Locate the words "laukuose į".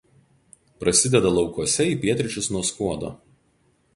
1.35-1.93